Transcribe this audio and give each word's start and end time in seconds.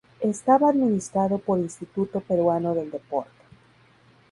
Estaba 0.21 0.67
administrado 0.71 1.37
por 1.37 1.59
Instituto 1.59 2.21
Peruano 2.21 2.73
del 2.73 2.89
Deporte. 2.89 3.29